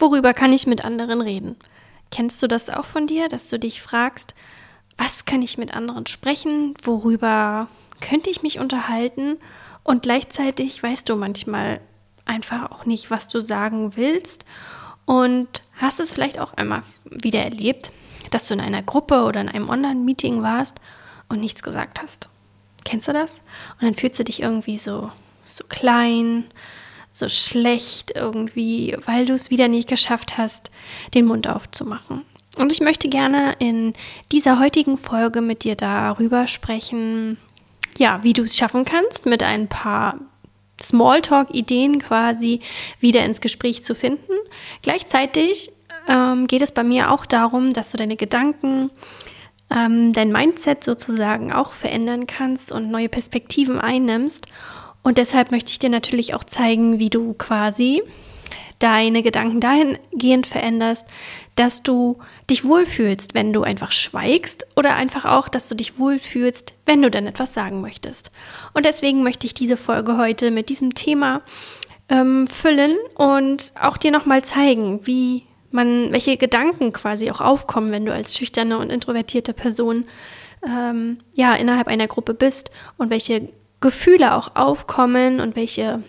[0.00, 1.56] worüber kann ich mit anderen reden?
[2.10, 4.34] Kennst du das auch von dir, dass du dich fragst,
[4.96, 6.74] was kann ich mit anderen sprechen?
[6.82, 7.68] Worüber
[8.00, 9.38] könnte ich mich unterhalten?
[9.84, 11.80] Und gleichzeitig weißt du manchmal
[12.24, 14.44] einfach auch nicht, was du sagen willst.
[15.06, 17.90] Und hast es vielleicht auch einmal wieder erlebt,
[18.30, 20.80] dass du in einer Gruppe oder in einem Online-Meeting warst
[21.28, 22.28] und nichts gesagt hast.
[22.84, 23.40] Kennst du das?
[23.80, 25.10] Und dann fühlst du dich irgendwie so,
[25.44, 26.44] so klein,
[27.12, 30.70] so schlecht irgendwie, weil du es wieder nicht geschafft hast,
[31.14, 32.22] den Mund aufzumachen.
[32.56, 33.94] Und ich möchte gerne in
[34.32, 37.38] dieser heutigen Folge mit dir darüber sprechen,
[37.96, 40.18] ja, wie du es schaffen kannst, mit ein paar
[40.82, 42.60] Smalltalk-Ideen quasi
[42.98, 44.32] wieder ins Gespräch zu finden.
[44.82, 45.70] Gleichzeitig
[46.08, 48.90] ähm, geht es bei mir auch darum, dass du deine Gedanken,
[49.70, 54.46] ähm, dein Mindset sozusagen auch verändern kannst und neue Perspektiven einnimmst.
[55.02, 58.02] Und deshalb möchte ich dir natürlich auch zeigen, wie du quasi
[58.80, 61.06] deine Gedanken dahingehend veränderst,
[61.54, 62.18] dass du
[62.48, 67.10] dich wohlfühlst, wenn du einfach schweigst oder einfach auch, dass du dich wohlfühlst, wenn du
[67.10, 68.30] dann etwas sagen möchtest.
[68.72, 71.42] Und deswegen möchte ich diese Folge heute mit diesem Thema
[72.08, 78.06] ähm, füllen und auch dir nochmal zeigen, wie man, welche Gedanken quasi auch aufkommen, wenn
[78.06, 80.06] du als schüchterne und introvertierte Person
[80.66, 83.50] ähm, ja innerhalb einer Gruppe bist und welche
[83.80, 86.02] Gefühle auch aufkommen und welche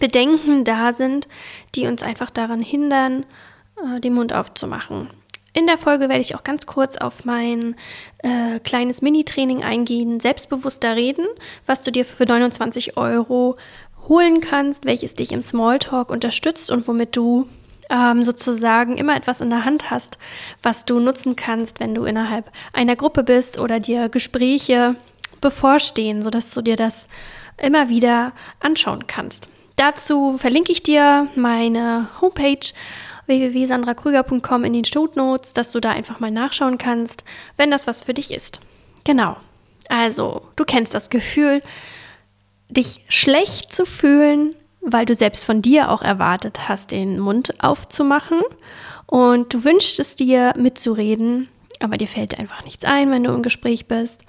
[0.00, 1.28] Bedenken da sind,
[1.74, 3.24] die uns einfach daran hindern,
[3.76, 5.10] äh, den Mund aufzumachen.
[5.54, 7.74] In der Folge werde ich auch ganz kurz auf mein
[8.18, 11.26] äh, kleines Mini-Training eingehen, selbstbewusster reden,
[11.66, 13.56] was du dir für 29 Euro
[14.06, 17.48] holen kannst, welches dich im Smalltalk unterstützt und womit du
[17.90, 20.18] ähm, sozusagen immer etwas in der Hand hast,
[20.62, 24.96] was du nutzen kannst, wenn du innerhalb einer Gruppe bist oder dir Gespräche
[25.40, 27.06] bevorstehen, sodass du dir das
[27.56, 29.48] immer wieder anschauen kannst.
[29.76, 32.58] Dazu verlinke ich dir meine Homepage
[33.26, 37.24] www.sandrakrüger.com in den Shownotes, dass du da einfach mal nachschauen kannst,
[37.56, 38.60] wenn das was für dich ist.
[39.04, 39.36] Genau.
[39.88, 41.62] Also, du kennst das Gefühl,
[42.68, 48.40] dich schlecht zu fühlen, weil du selbst von dir auch erwartet hast, den Mund aufzumachen
[49.06, 51.48] und du wünschst es dir mitzureden,
[51.80, 54.24] aber dir fällt einfach nichts ein, wenn du im Gespräch bist.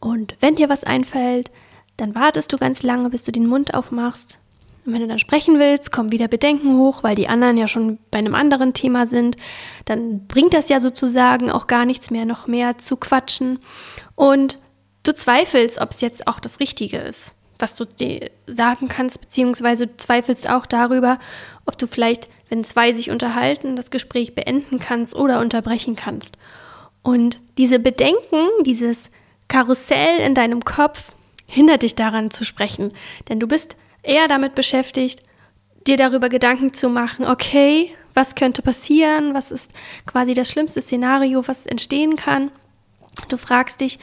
[0.00, 1.50] Und wenn dir was einfällt,
[1.96, 4.38] dann wartest du ganz lange, bis du den Mund aufmachst.
[4.84, 7.98] Und wenn du dann sprechen willst, kommen wieder Bedenken hoch, weil die anderen ja schon
[8.10, 9.36] bei einem anderen Thema sind.
[9.84, 13.58] Dann bringt das ja sozusagen auch gar nichts mehr, noch mehr zu quatschen.
[14.14, 14.58] Und
[15.02, 19.86] du zweifelst, ob es jetzt auch das Richtige ist was du dir sagen kannst, beziehungsweise
[19.86, 21.18] du zweifelst auch darüber,
[21.64, 26.36] ob du vielleicht, wenn zwei sich unterhalten, das Gespräch beenden kannst oder unterbrechen kannst.
[27.02, 29.10] Und diese Bedenken, dieses
[29.48, 31.04] Karussell in deinem Kopf
[31.46, 32.92] hindert dich daran zu sprechen,
[33.28, 35.22] denn du bist eher damit beschäftigt,
[35.86, 39.72] dir darüber Gedanken zu machen, okay, was könnte passieren, was ist
[40.06, 42.50] quasi das schlimmste Szenario, was entstehen kann.
[43.28, 43.98] Du fragst dich,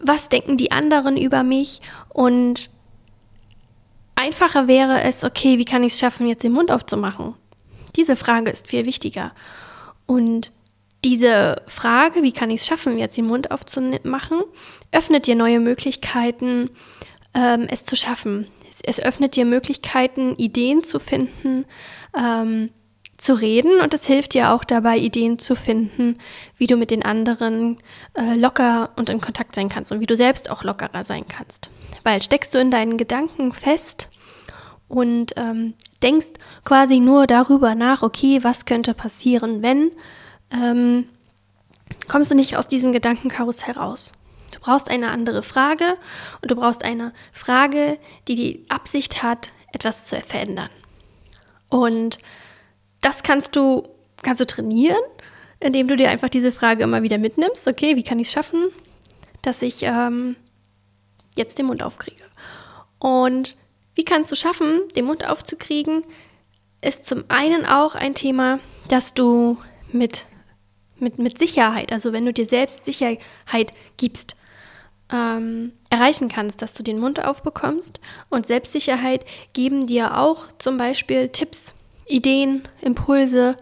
[0.00, 2.70] was denken die anderen über mich und
[4.18, 7.34] Einfacher wäre es, okay, wie kann ich es schaffen, jetzt den Mund aufzumachen?
[7.94, 9.30] Diese Frage ist viel wichtiger.
[10.06, 10.50] Und
[11.04, 14.42] diese Frage, wie kann ich es schaffen, jetzt den Mund aufzumachen,
[14.92, 16.70] öffnet dir neue Möglichkeiten,
[17.34, 18.48] ähm, es zu schaffen.
[18.70, 21.66] Es, es, öffnet dir Möglichkeiten, Ideen zu finden,
[22.16, 22.70] ähm,
[23.16, 26.18] zu reden und es hilft dir auch dabei, Ideen zu finden,
[26.56, 27.78] wie du mit den anderen
[28.14, 31.70] äh, locker und in Kontakt sein kannst und wie du selbst auch lockerer sein kannst.
[32.04, 34.08] Weil steckst du in deinen Gedanken fest
[34.86, 36.28] und ähm, denkst
[36.64, 39.90] quasi nur darüber nach, okay, was könnte passieren, wenn,
[40.50, 41.08] ähm,
[42.08, 44.12] kommst du nicht aus diesem Gedankenkarussell raus.
[44.52, 45.96] Du brauchst eine andere Frage
[46.40, 50.70] und du brauchst eine Frage, die die Absicht hat, etwas zu verändern.
[51.68, 52.18] Und
[53.00, 53.86] das kannst du,
[54.22, 55.02] kannst du trainieren,
[55.60, 57.68] indem du dir einfach diese Frage immer wieder mitnimmst.
[57.68, 58.68] Okay, wie kann ich es schaffen,
[59.42, 60.36] dass ich ähm,
[61.36, 62.24] jetzt den Mund aufkriege.
[62.98, 63.56] Und
[63.94, 66.04] wie kannst du schaffen, den Mund aufzukriegen,
[66.80, 69.58] ist zum einen auch ein Thema, dass du
[69.90, 70.26] mit,
[71.00, 74.36] mit, mit Sicherheit, also wenn du dir selbst Sicherheit gibst,
[75.12, 78.00] ähm, erreichen kannst, dass du den Mund aufbekommst.
[78.28, 81.74] Und Selbstsicherheit geben dir auch zum Beispiel Tipps,
[82.06, 83.56] Ideen, Impulse,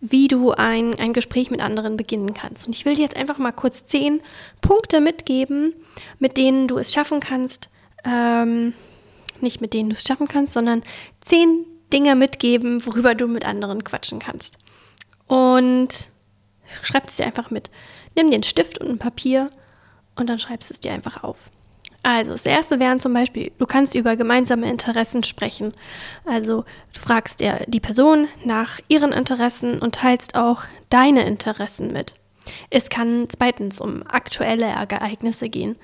[0.00, 2.66] wie du ein, ein Gespräch mit anderen beginnen kannst.
[2.66, 4.20] Und ich will dir jetzt einfach mal kurz zehn
[4.60, 5.74] Punkte mitgeben,
[6.18, 7.70] mit denen du es schaffen kannst,
[8.04, 8.74] ähm,
[9.40, 10.82] nicht mit denen du es schaffen kannst, sondern
[11.20, 14.58] zehn Dinge mitgeben, worüber du mit anderen quatschen kannst.
[15.26, 16.08] Und
[16.82, 17.70] schreib es dir einfach mit.
[18.14, 19.50] Nimm den Stift und ein Papier
[20.16, 21.36] und dann schreibst es dir einfach auf.
[22.04, 25.72] Also, das erste wären zum Beispiel, du kannst über gemeinsame Interessen sprechen.
[26.24, 32.16] Also, du fragst dir die Person nach ihren Interessen und teilst auch deine Interessen mit.
[32.70, 35.76] Es kann zweitens um aktuelle Ereignisse gehen.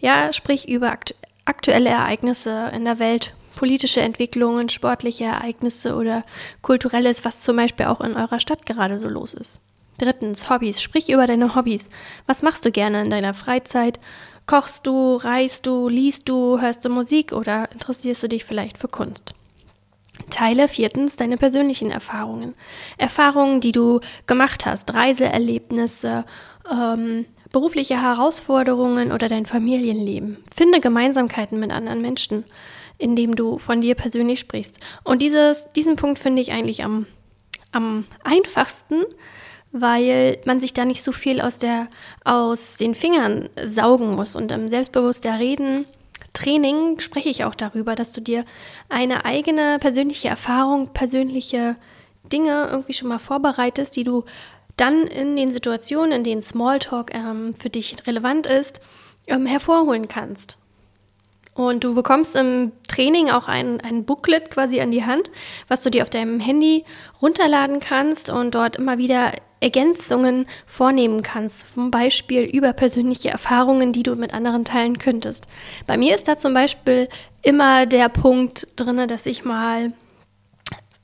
[0.00, 1.14] Ja, sprich über aktu
[1.44, 6.24] aktuelle Ereignisse in der Welt, politische Entwicklungen, sportliche Ereignisse oder
[6.60, 9.60] kulturelles, was zum Beispiel auch in eurer Stadt gerade so los ist.
[9.98, 10.82] Drittens, Hobbys.
[10.82, 11.88] Sprich über deine Hobbys.
[12.26, 13.98] Was machst du gerne in deiner Freizeit?
[14.46, 18.88] Kochst du, reist du, liest du, hörst du Musik oder interessierst du dich vielleicht für
[18.88, 19.34] Kunst?
[20.30, 22.54] Teile viertens deine persönlichen Erfahrungen.
[22.96, 26.24] Erfahrungen, die du gemacht hast, Reiseerlebnisse,
[26.70, 30.38] ähm, berufliche Herausforderungen oder dein Familienleben.
[30.54, 32.44] Finde Gemeinsamkeiten mit anderen Menschen,
[32.98, 34.80] indem du von dir persönlich sprichst.
[35.04, 37.06] Und dieses, diesen Punkt finde ich eigentlich am,
[37.72, 39.02] am einfachsten,
[39.80, 41.88] weil man sich da nicht so viel aus, der,
[42.24, 44.36] aus den Fingern saugen muss.
[44.36, 45.86] Und im selbstbewusster Reden
[46.32, 48.44] Training spreche ich auch darüber, dass du dir
[48.88, 51.76] eine eigene persönliche Erfahrung, persönliche
[52.30, 54.24] Dinge irgendwie schon mal vorbereitest, die du
[54.76, 58.80] dann in den Situationen, in denen Smalltalk ähm, für dich relevant ist,
[59.26, 60.58] ähm, hervorholen kannst.
[61.54, 65.30] Und du bekommst im Training auch ein, ein Booklet quasi an die Hand,
[65.68, 66.84] was du dir auf deinem Handy
[67.22, 69.32] runterladen kannst und dort immer wieder
[69.66, 75.48] Ergänzungen vornehmen kannst, zum Beispiel über persönliche Erfahrungen, die du mit anderen teilen könntest.
[75.88, 77.08] Bei mir ist da zum Beispiel
[77.42, 79.92] immer der Punkt drin, dass ich mal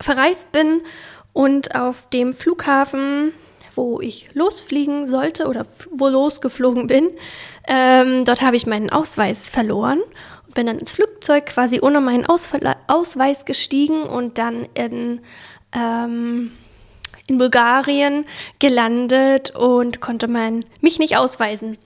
[0.01, 0.83] verreist bin
[1.33, 3.33] und auf dem Flughafen,
[3.75, 7.11] wo ich losfliegen sollte oder wo losgeflogen bin,
[7.67, 10.01] ähm, dort habe ich meinen Ausweis verloren
[10.47, 15.21] und bin dann ins Flugzeug quasi ohne meinen Ausver Ausweis gestiegen und dann in
[15.73, 16.53] ähm,
[17.33, 18.27] in Bulgarien
[18.59, 21.79] gelandet und konnte man mich nicht ausweisen.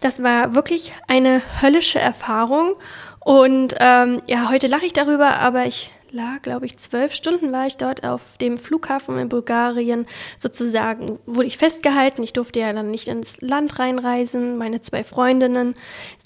[0.00, 2.74] Das war wirklich eine höllische Erfahrung.
[3.20, 7.66] Und ähm, ja, heute lache ich darüber, aber ich lag, glaube ich, zwölf Stunden war
[7.66, 10.06] ich dort auf dem Flughafen in Bulgarien.
[10.38, 12.22] Sozusagen wurde ich festgehalten.
[12.22, 14.56] Ich durfte ja dann nicht ins Land reinreisen.
[14.56, 15.74] Meine zwei Freundinnen,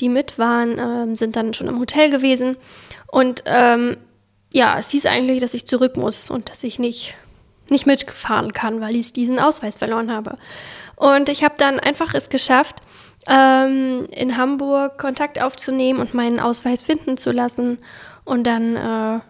[0.00, 2.56] die mit waren, ähm, sind dann schon im Hotel gewesen.
[3.06, 3.96] Und ähm,
[4.52, 7.14] ja, es hieß eigentlich, dass ich zurück muss und dass ich nicht
[7.70, 10.36] nicht mitfahren kann, weil ich diesen Ausweis verloren habe.
[10.96, 12.76] Und ich habe dann einfach es geschafft,
[13.28, 17.78] ähm, in Hamburg Kontakt aufzunehmen und meinen Ausweis finden zu lassen.
[18.24, 19.20] Und dann, äh,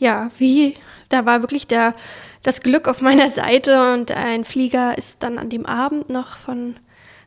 [0.00, 0.76] ja, wie,
[1.08, 1.94] da war wirklich der,
[2.42, 6.76] das Glück auf meiner Seite und ein Flieger ist dann an dem Abend noch von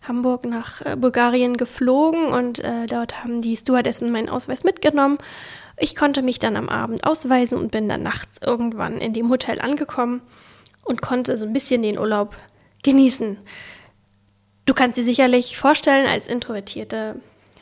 [0.07, 5.17] Hamburg nach äh, Bulgarien geflogen und äh, dort haben die Stewardessen meinen Ausweis mitgenommen.
[5.77, 9.59] Ich konnte mich dann am Abend ausweisen und bin dann nachts irgendwann in dem Hotel
[9.59, 10.21] angekommen
[10.83, 12.35] und konnte so ein bisschen den Urlaub
[12.83, 13.37] genießen.
[14.65, 17.15] Du kannst dir sicherlich vorstellen, als introvertierte,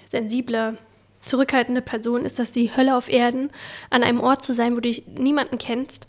[0.09, 0.77] sensible,
[1.21, 3.51] zurückhaltende Person ist das die Hölle auf Erden,
[3.89, 6.07] an einem Ort zu sein, wo du niemanden kennst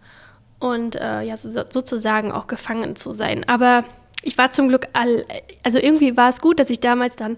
[0.58, 3.44] und äh, ja so, sozusagen auch gefangen zu sein.
[3.48, 3.84] Aber
[4.22, 5.26] ich war zum Glück all,
[5.62, 7.36] also irgendwie war es gut, dass ich damals dann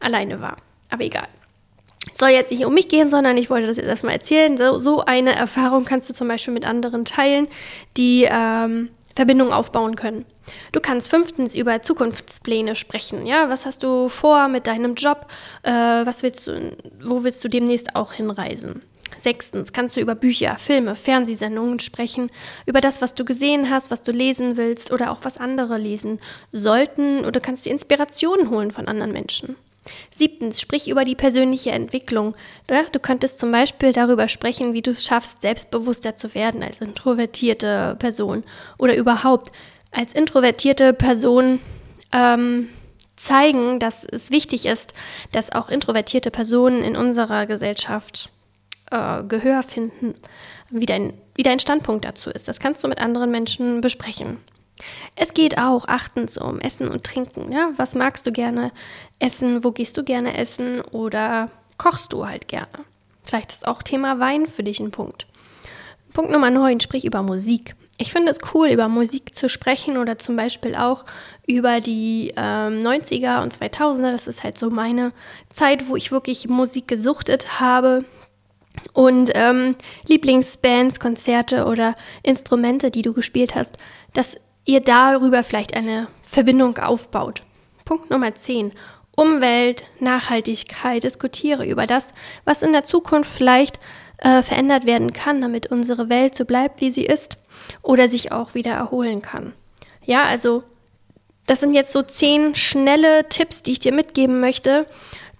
[0.00, 0.56] alleine war.
[0.90, 1.28] Aber egal.
[2.18, 4.56] soll jetzt nicht um mich gehen, sondern ich wollte das jetzt erstmal erzählen.
[4.56, 7.48] So, so eine Erfahrung kannst du zum Beispiel mit anderen teilen,
[7.96, 10.26] die ähm, Verbindung aufbauen können.
[10.72, 13.26] Du kannst fünftens über Zukunftspläne sprechen.
[13.26, 15.26] Ja, was hast du vor mit deinem Job?
[15.62, 18.82] Äh, was willst du, wo willst du demnächst auch hinreisen?
[19.24, 22.30] Sechstens kannst du über Bücher, Filme, Fernsehsendungen sprechen,
[22.66, 26.20] über das, was du gesehen hast, was du lesen willst oder auch was andere lesen
[26.52, 29.56] sollten oder kannst dir Inspirationen holen von anderen Menschen.
[30.14, 32.34] Siebtens, sprich über die persönliche Entwicklung.
[32.92, 37.96] Du könntest zum Beispiel darüber sprechen, wie du es schaffst, selbstbewusster zu werden als introvertierte
[37.98, 38.44] Person
[38.76, 39.52] oder überhaupt
[39.90, 41.60] als introvertierte Person
[42.12, 42.68] ähm,
[43.16, 44.92] zeigen, dass es wichtig ist,
[45.32, 48.28] dass auch introvertierte Personen in unserer Gesellschaft
[48.94, 50.14] äh, Gehör finden,
[50.70, 52.48] wie dein, wie dein Standpunkt dazu ist.
[52.48, 54.38] Das kannst du mit anderen Menschen besprechen.
[55.16, 57.52] Es geht auch achtens um Essen und Trinken.
[57.52, 57.70] Ja?
[57.76, 58.72] Was magst du gerne
[59.18, 59.64] essen?
[59.64, 60.80] Wo gehst du gerne essen?
[60.80, 62.68] Oder kochst du halt gerne?
[63.22, 65.26] Vielleicht ist auch Thema Wein für dich ein Punkt.
[66.12, 67.74] Punkt Nummer 9, sprich über Musik.
[67.96, 71.04] Ich finde es cool, über Musik zu sprechen oder zum Beispiel auch
[71.46, 74.10] über die ähm, 90er und 2000er.
[74.12, 75.12] Das ist halt so meine
[75.50, 78.04] Zeit, wo ich wirklich Musik gesuchtet habe.
[78.92, 79.76] Und ähm,
[80.06, 83.78] Lieblingsbands, Konzerte oder Instrumente, die du gespielt hast.
[84.12, 87.42] Das ihr darüber vielleicht eine Verbindung aufbaut.
[87.84, 88.72] Punkt Nummer 10.
[89.16, 91.04] Umwelt, Nachhaltigkeit.
[91.04, 92.12] Diskutiere über das,
[92.44, 93.78] was in der Zukunft vielleicht
[94.18, 97.38] äh, verändert werden kann, damit unsere Welt so bleibt, wie sie ist
[97.82, 99.52] oder sich auch wieder erholen kann.
[100.04, 100.64] Ja, also
[101.46, 104.86] das sind jetzt so zehn schnelle Tipps, die ich dir mitgeben möchte,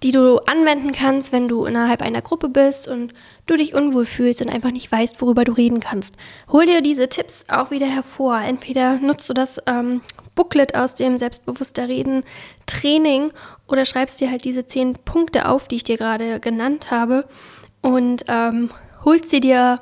[0.05, 3.15] die du anwenden kannst, wenn du innerhalb einer Gruppe bist und
[3.47, 6.17] du dich unwohl fühlst und einfach nicht weißt, worüber du reden kannst.
[6.53, 8.39] Hol dir diese Tipps auch wieder hervor.
[8.39, 10.03] Entweder nutzt du das ähm,
[10.35, 12.23] Booklet aus dem Selbstbewusster Reden
[12.67, 13.33] Training
[13.67, 17.25] oder schreibst dir halt diese zehn Punkte auf, die ich dir gerade genannt habe
[17.81, 18.71] und ähm,
[19.07, 19.81] holst sie dir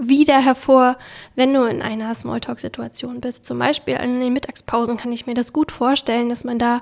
[0.00, 0.96] wieder hervor,
[1.34, 3.44] wenn du in einer Smalltalk-Situation bist.
[3.44, 6.80] Zum Beispiel in den Mittagspausen kann ich mir das gut vorstellen, dass man da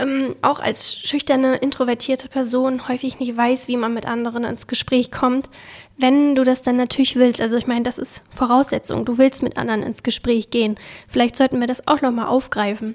[0.00, 5.10] ähm, auch als schüchterne, introvertierte Person häufig nicht weiß, wie man mit anderen ins Gespräch
[5.10, 5.48] kommt,
[5.96, 7.40] wenn du das dann natürlich willst.
[7.40, 9.04] Also ich meine, das ist Voraussetzung.
[9.04, 10.76] Du willst mit anderen ins Gespräch gehen.
[11.08, 12.94] Vielleicht sollten wir das auch nochmal aufgreifen.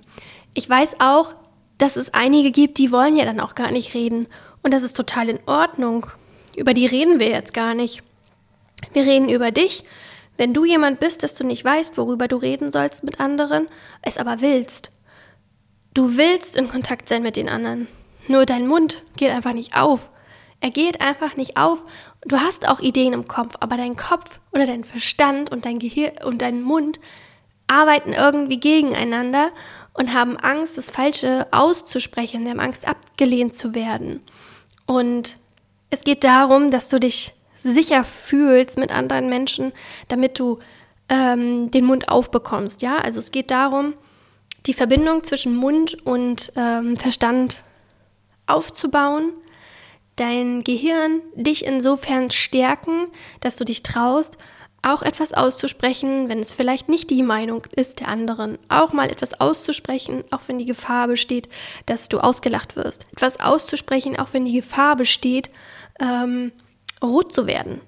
[0.54, 1.36] Ich weiß auch,
[1.78, 4.28] dass es einige gibt, die wollen ja dann auch gar nicht reden.
[4.62, 6.08] Und das ist total in Ordnung.
[6.56, 8.04] Über die reden wir jetzt gar nicht.
[8.94, 9.84] Wir reden über dich.
[10.38, 13.68] Wenn du jemand bist, dass du nicht weißt, worüber du reden sollst mit anderen,
[14.02, 14.93] es aber willst.
[15.94, 17.88] Du willst in Kontakt sein mit den anderen.
[18.28, 20.10] Nur dein Mund geht einfach nicht auf.
[20.60, 21.84] Er geht einfach nicht auf.
[22.26, 26.14] Du hast auch Ideen im Kopf, aber dein Kopf oder dein Verstand und dein Gehirn
[26.26, 27.00] und dein Mund
[27.68, 29.52] arbeiten irgendwie gegeneinander
[29.94, 34.22] und haben Angst, das Falsche auszusprechen, haben Angst, abgelehnt zu werden.
[34.86, 35.38] Und
[35.90, 39.74] es geht darum, dass du dich sicher fühlst mit anderen Menschen,
[40.08, 40.60] damit du
[41.10, 42.82] ähm, den Mund aufbekommst.
[42.82, 43.94] Ja, also es geht darum,
[44.66, 47.64] die Verbindung zwischen Mund und ähm, Verstand
[48.48, 49.32] aufzubauen,
[50.16, 53.08] dein Gehirn dich insofern stärken,
[53.42, 54.38] dass du dich traust,
[54.86, 58.60] auch etwas auszusprechen, wenn es vielleicht nicht die Meinung ist der anderen.
[58.68, 61.48] Auch mal etwas auszusprechen, auch wenn die Gefahr besteht,
[61.86, 63.06] dass du ausgelacht wirst.
[63.14, 65.50] Etwas auszusprechen, auch wenn die Gefahr besteht,
[66.02, 66.52] ähm,
[67.02, 67.80] rot zu werden.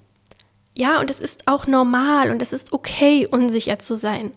[0.74, 4.32] Ja, und es ist auch normal und es ist okay, unsicher zu sein.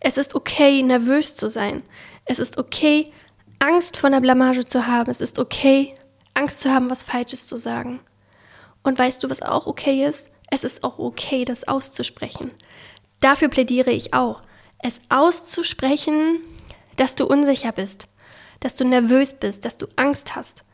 [0.00, 1.82] Es ist okay, nervös zu sein.
[2.24, 3.12] Es ist okay,
[3.58, 5.10] Angst vor einer Blamage zu haben.
[5.10, 5.94] Es ist okay,
[6.32, 8.00] Angst zu haben, was Falsches zu sagen.
[8.82, 10.30] Und weißt du, was auch okay ist?
[10.50, 12.50] Es ist auch okay, das auszusprechen.
[13.20, 14.42] Dafür plädiere ich auch.
[14.78, 16.40] Es auszusprechen,
[16.96, 18.08] dass du unsicher bist,
[18.60, 20.64] dass du nervös bist, dass du Angst hast.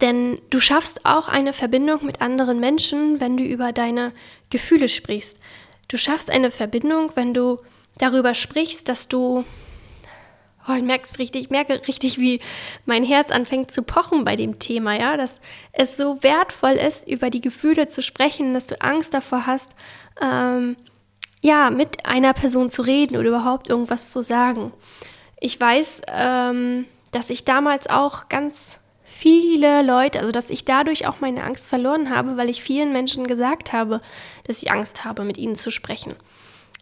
[0.00, 4.12] Denn du schaffst auch eine Verbindung mit anderen Menschen, wenn du über deine
[4.50, 5.38] Gefühle sprichst.
[5.88, 7.58] Du schaffst eine Verbindung, wenn du
[7.98, 9.44] darüber sprichst, dass du
[10.68, 12.40] Oh, ich merke es richtig, ich merke richtig, wie
[12.86, 15.38] mein Herz anfängt zu pochen bei dem Thema, ja, dass
[15.70, 19.76] es so wertvoll ist, über die Gefühle zu sprechen, dass du Angst davor hast,
[20.20, 20.76] ähm,
[21.40, 24.72] ja, mit einer Person zu reden oder überhaupt irgendwas zu sagen.
[25.38, 31.20] Ich weiß, ähm, dass ich damals auch ganz viele Leute, also dass ich dadurch auch
[31.20, 34.00] meine Angst verloren habe, weil ich vielen Menschen gesagt habe,
[34.44, 36.16] dass ich Angst habe, mit ihnen zu sprechen.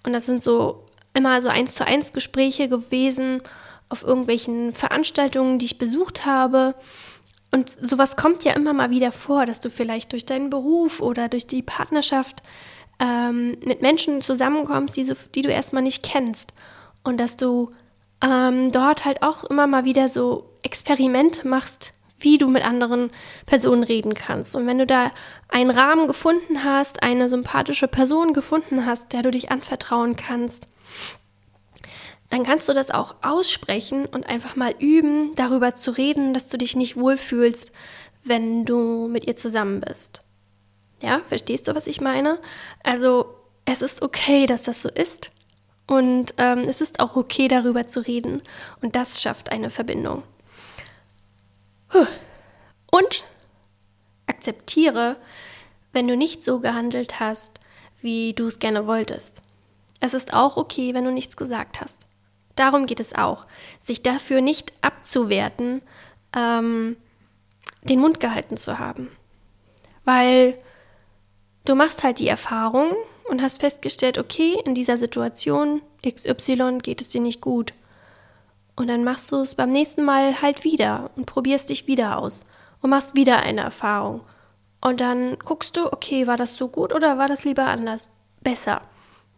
[0.05, 3.41] Und das sind so immer so eins zu eins Gespräche gewesen
[3.89, 6.75] auf irgendwelchen Veranstaltungen, die ich besucht habe.
[7.51, 11.29] Und sowas kommt ja immer mal wieder vor, dass du vielleicht durch deinen Beruf oder
[11.29, 12.43] durch die Partnerschaft
[12.99, 16.53] ähm, mit Menschen zusammenkommst, die, so, die du erstmal nicht kennst.
[17.05, 17.71] Und dass du
[18.23, 23.11] ähm, dort halt auch immer mal wieder so Experimente machst, wie du mit anderen
[23.47, 24.57] Personen reden kannst.
[24.57, 25.13] Und wenn du da
[25.49, 30.67] einen Rahmen gefunden hast, eine sympathische Person gefunden hast, der du dich anvertrauen kannst,
[32.31, 36.59] dann kannst du das auch aussprechen und einfach mal üben, darüber zu reden, dass du
[36.59, 37.71] dich nicht wohlfühlst,
[38.25, 40.23] wenn du mit ihr zusammen bist.
[41.01, 42.41] Ja, verstehst du, was ich meine?
[42.83, 43.35] Also
[43.67, 45.31] es ist okay, dass das so ist.
[45.87, 48.43] Und ähm, es ist auch okay, darüber zu reden.
[48.81, 50.23] Und das schafft eine Verbindung.
[52.91, 53.25] Und
[54.27, 55.17] akzeptiere,
[55.93, 57.61] wenn du nicht so gehandelt hast,
[58.01, 59.44] wie du es gerne wolltest.
[60.05, 62.07] Es ist auch okay, wenn du nichts gesagt hast.
[62.57, 63.47] Darum geht es auch,
[63.81, 65.81] sich dafür nicht abzuwerten,
[66.37, 66.99] ähm,
[67.85, 69.09] den Mund gehalten zu haben.
[70.05, 70.59] Weil
[71.65, 72.93] du machst halt die Erfahrung
[73.31, 77.73] und hast festgestellt, okay, in dieser Situation XY geht es dir nicht gut.
[78.77, 82.45] Und dann machst du es beim nächsten Mal halt wieder und probierst dich wieder aus
[82.83, 84.21] und machst wieder eine Erfahrung.
[84.83, 88.11] Und dann guckst du, okay, war das so gut oder war das lieber anders?
[88.43, 88.83] Besser.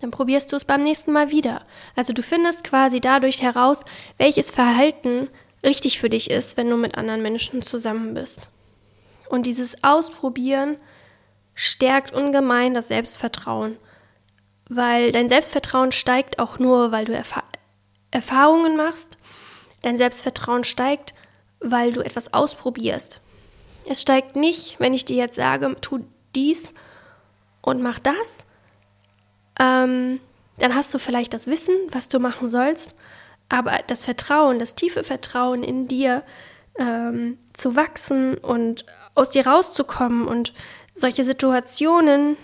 [0.00, 1.62] Dann probierst du es beim nächsten Mal wieder.
[1.94, 3.82] Also du findest quasi dadurch heraus,
[4.18, 5.28] welches Verhalten
[5.64, 8.50] richtig für dich ist, wenn du mit anderen Menschen zusammen bist.
[9.28, 10.76] Und dieses Ausprobieren
[11.54, 13.76] stärkt ungemein das Selbstvertrauen,
[14.68, 17.42] weil dein Selbstvertrauen steigt auch nur, weil du Erfa
[18.12, 19.18] Erfahrungen machst
[19.86, 21.14] Dein Selbstvertrauen steigt,
[21.60, 23.20] weil du etwas ausprobierst.
[23.88, 26.74] Es steigt nicht, wenn ich dir jetzt sage, tu dies
[27.62, 28.38] und mach das.
[29.58, 30.20] Ähm,
[30.58, 32.94] dann hast du vielleicht das Wissen, was du machen sollst,
[33.48, 36.22] aber das Vertrauen, das tiefe Vertrauen in dir
[36.78, 38.84] ähm, zu wachsen und
[39.14, 40.52] aus dir rauszukommen und
[40.94, 42.36] solche Situationen,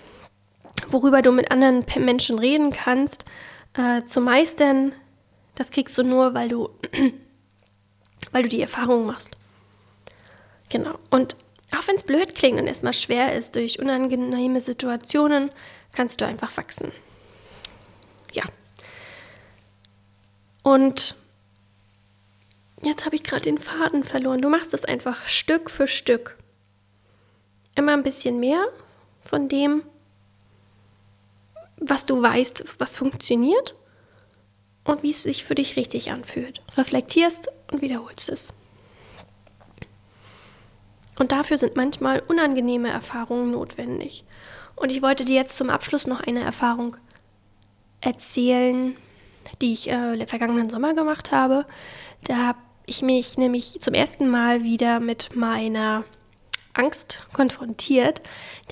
[0.88, 3.24] worüber du mit anderen Menschen reden kannst,
[3.74, 4.94] äh, zu meistern,
[5.54, 6.68] das kriegst du nur, weil du,
[8.32, 9.36] weil du die Erfahrung machst.
[10.68, 10.98] Genau.
[11.10, 11.36] Und
[11.76, 15.50] auch wenn es blöd klingt und erstmal schwer ist, durch unangenehme Situationen,
[15.92, 16.92] kannst du einfach wachsen.
[18.32, 18.44] Ja.
[20.62, 21.14] Und
[22.82, 24.42] jetzt habe ich gerade den Faden verloren.
[24.42, 26.36] Du machst es einfach Stück für Stück.
[27.74, 28.64] Immer ein bisschen mehr
[29.24, 29.82] von dem,
[31.76, 33.74] was du weißt, was funktioniert
[34.84, 36.62] und wie es sich für dich richtig anfühlt.
[36.76, 38.52] Reflektierst und wiederholst es.
[41.18, 44.24] Und dafür sind manchmal unangenehme Erfahrungen notwendig.
[44.82, 46.96] Und ich wollte dir jetzt zum Abschluss noch eine Erfahrung
[48.00, 48.96] erzählen,
[49.60, 51.66] die ich äh, vergangenen Sommer gemacht habe.
[52.24, 56.02] Da habe ich mich nämlich zum ersten Mal wieder mit meiner
[56.72, 58.22] Angst konfrontiert.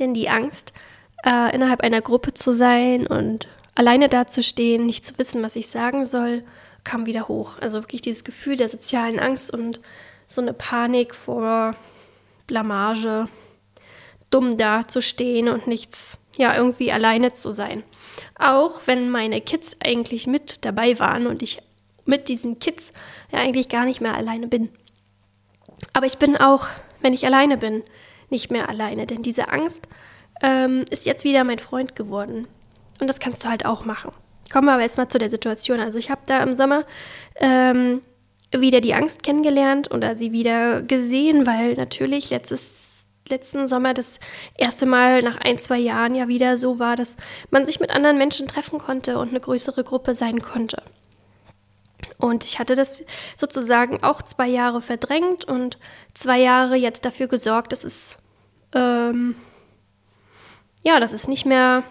[0.00, 0.73] Denn die Angst,
[1.25, 6.07] äh, innerhalb einer Gruppe zu sein und alleine dazustehen, nicht zu wissen, was ich sagen
[6.07, 6.43] soll,
[6.83, 7.57] kam wieder hoch.
[7.61, 9.81] Also wirklich dieses Gefühl der sozialen Angst und
[10.26, 11.76] so eine Panik vor
[12.49, 13.29] Blamage,
[14.30, 17.82] dumm dazustehen und nichts, ja, irgendwie alleine zu sein.
[18.38, 21.60] Auch wenn meine Kids eigentlich mit dabei waren und ich
[22.04, 22.92] mit diesen Kids
[23.30, 24.70] ja eigentlich gar nicht mehr alleine bin.
[25.92, 26.68] Aber ich bin auch,
[27.00, 27.82] wenn ich alleine bin,
[28.30, 29.87] nicht mehr alleine, denn diese Angst
[30.42, 32.46] ähm, ist jetzt wieder mein Freund geworden.
[33.00, 34.12] Und das kannst du halt auch machen.
[34.52, 35.80] Kommen wir aber erstmal zu der Situation.
[35.80, 36.84] Also ich habe da im Sommer
[37.37, 38.02] ähm,
[38.52, 42.89] wieder die Angst kennengelernt oder sie wieder gesehen, weil natürlich letztes,
[43.30, 44.18] letzten Sommer das
[44.56, 47.16] erste Mal nach ein, zwei Jahren ja wieder so war, dass
[47.50, 50.82] man sich mit anderen Menschen treffen konnte und eine größere Gruppe sein konnte.
[52.18, 53.04] Und ich hatte das
[53.37, 55.78] sozusagen auch zwei Jahre verdrängt und
[56.14, 58.18] zwei Jahre jetzt dafür gesorgt, dass es
[58.75, 59.37] ähm,
[60.82, 61.82] ja, dass es nicht mehr,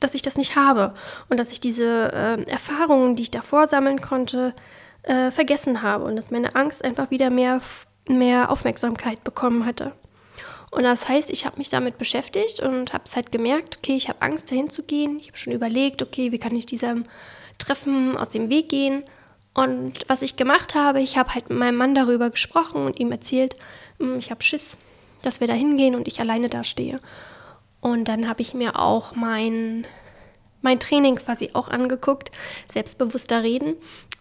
[0.00, 0.94] dass ich das nicht habe
[1.28, 4.54] und dass ich diese äh, Erfahrungen, die ich davor sammeln konnte,
[5.02, 7.60] äh, vergessen habe und dass meine Angst einfach wieder mehr,
[8.08, 9.92] mehr Aufmerksamkeit bekommen hatte.
[10.76, 14.10] Und das heißt, ich habe mich damit beschäftigt und habe es halt gemerkt, okay, ich
[14.10, 15.18] habe Angst, dahin zu gehen.
[15.18, 17.06] Ich habe schon überlegt, okay, wie kann ich diesem
[17.56, 19.02] Treffen aus dem Weg gehen?
[19.54, 23.10] Und was ich gemacht habe, ich habe halt mit meinem Mann darüber gesprochen und ihm
[23.10, 23.56] erzählt,
[24.00, 24.76] hm, ich habe Schiss,
[25.22, 27.00] dass wir da hingehen und ich alleine da stehe.
[27.80, 29.86] Und dann habe ich mir auch mein,
[30.60, 32.30] mein Training quasi auch angeguckt,
[32.70, 33.76] selbstbewusster reden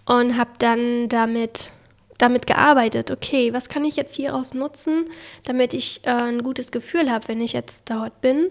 [0.05, 1.71] und habe dann damit
[2.17, 5.05] damit gearbeitet, okay, was kann ich jetzt hieraus nutzen,
[5.43, 8.49] damit ich äh, ein gutes Gefühl habe, wenn ich jetzt dort bin.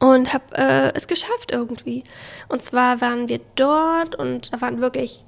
[0.00, 2.04] Und habe äh, es geschafft irgendwie.
[2.48, 5.24] Und zwar waren wir dort und da waren wirklich,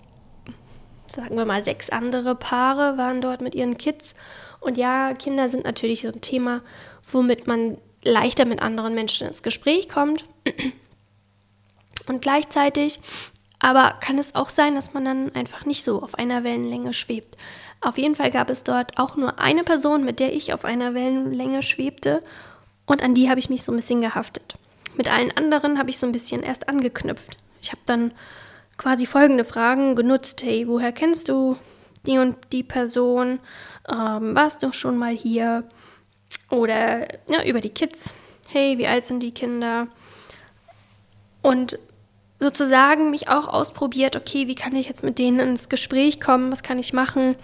[1.15, 4.15] sagen wir mal, sechs andere Paare waren dort mit ihren Kids.
[4.61, 6.63] Und ja, Kinder sind natürlich so ein Thema,
[7.11, 10.25] womit man leichter mit anderen Menschen ins Gespräch kommt.
[12.07, 13.01] Und gleichzeitig
[13.61, 17.37] aber kann es auch sein, dass man dann einfach nicht so auf einer Wellenlänge schwebt.
[17.81, 20.95] Auf jeden Fall gab es dort auch nur eine Person, mit der ich auf einer
[20.95, 22.23] Wellenlänge schwebte
[22.87, 24.57] und an die habe ich mich so ein bisschen gehaftet.
[24.97, 27.39] Mit allen anderen habe ich so ein bisschen erst angeknüpft.
[27.63, 28.13] Ich habe dann
[28.77, 30.43] quasi folgende Fragen genutzt.
[30.43, 31.57] Hey, woher kennst du
[32.07, 33.39] die und die Person?
[33.89, 35.65] Ähm, warst du schon mal hier?
[36.49, 38.15] Oder ja, über die Kids.
[38.49, 39.87] Hey, wie alt sind die Kinder?
[41.43, 41.79] Und
[42.41, 46.63] sozusagen mich auch ausprobiert, okay, wie kann ich jetzt mit denen ins Gespräch kommen, was
[46.63, 47.37] kann ich machen,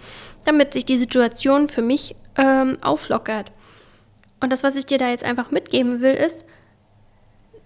[0.43, 3.51] damit sich die Situation für mich ähm, auflockert.
[4.41, 6.45] Und das, was ich dir da jetzt einfach mitgeben will, ist,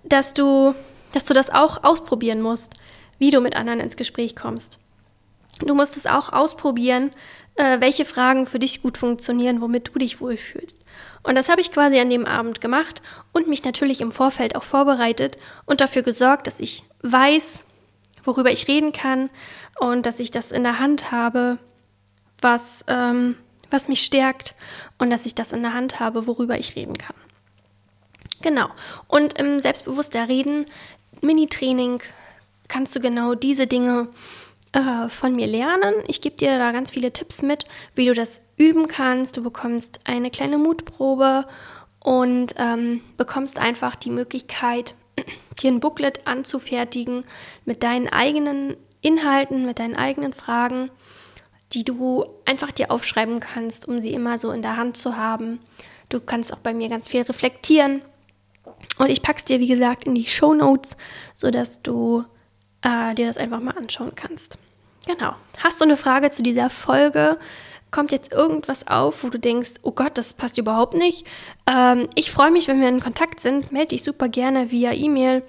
[0.04, 0.76] dass du,
[1.14, 2.74] dass du das auch ausprobieren musst,
[3.18, 4.80] wie du mit anderen ins Gespräch kommst.
[5.60, 7.12] Du musst es auch ausprobieren,
[7.56, 10.84] äh, welche Fragen für dich gut funktionieren, womit du dich wohlfühlst.
[11.24, 14.64] Und das habe ich quasi an dem Abend gemacht und mich natürlich im Vorfeld auch
[14.64, 17.66] vorbereitet und dafür gesorgt, dass ich weiß,
[18.24, 19.30] worüber ich reden kann
[19.80, 21.58] und dass ich das in der Hand habe,
[22.40, 23.36] was, ähm,
[23.70, 24.56] was mich stärkt
[24.98, 27.16] und dass ich das in der Hand habe, worüber ich reden kann.
[28.42, 28.70] Genau.
[29.08, 30.66] Und im selbstbewusster Reden,
[31.22, 32.02] Mini-Training,
[32.68, 34.08] kannst du genau diese Dinge
[34.74, 35.96] äh, von mir lernen.
[36.08, 39.38] Ich gebe dir da ganz viele Tipps mit, wie du das üben kannst.
[39.38, 41.46] Du bekommst eine kleine Mutprobe
[42.00, 44.96] und ähm, bekommst einfach die Möglichkeit,
[45.62, 47.26] dir ein Booklet anzufertigen
[47.66, 50.90] mit deinen eigenen Inhalten, mit deinen eigenen Fragen,
[51.74, 55.60] die du einfach dir aufschreiben kannst, um sie immer so in der Hand zu haben.
[56.10, 58.02] Du kannst auch bei mir ganz viel reflektieren.
[58.98, 60.98] Und ich packe es dir, wie gesagt, in die Show Notes,
[61.36, 62.26] sodass du
[62.82, 64.58] äh, dir das einfach mal anschauen kannst.
[65.06, 65.36] Genau.
[65.60, 67.38] Hast du eine Frage zu dieser Folge?
[67.92, 71.28] kommt jetzt irgendwas auf, wo du denkst, oh Gott, das passt überhaupt nicht.
[71.68, 73.72] Ähm, ich freue mich, wenn wir in Kontakt sind.
[73.72, 75.44] Melde dich super gerne via E-Mail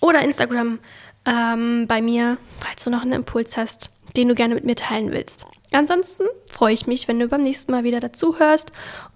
[0.00, 0.78] oder Instagram
[1.26, 5.12] ähm, bei mir, falls du noch einen Impuls hast, den du gerne mit mir teilen
[5.12, 5.46] willst.
[5.72, 8.72] Ansonsten freue ich mich, wenn du beim nächsten Mal wieder dazu hörst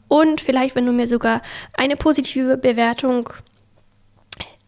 [0.08, 1.40] und vielleicht, wenn du mir sogar
[1.74, 3.30] eine positive Bewertung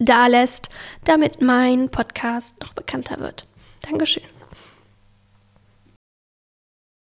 [0.04, 0.68] da lässt,
[1.04, 3.46] damit mein Podcast noch bekannter wird.
[3.82, 4.33] Dankeschön.